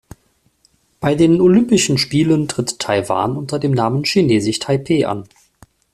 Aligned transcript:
Bei 0.99 1.13
den 1.13 1.39
Olympischen 1.39 1.99
Spielen 1.99 2.47
tritt 2.47 2.79
Taiwan 2.79 3.37
unter 3.37 3.59
dem 3.59 3.71
Namen 3.71 4.03
„Chinesisch 4.03 4.57
Taipeh“ 4.57 5.05
an. 5.05 5.29